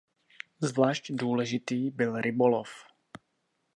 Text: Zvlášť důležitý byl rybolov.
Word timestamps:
Zvlášť 0.63 1.11
důležitý 1.11 1.89
byl 1.91 2.21
rybolov. 2.21 2.69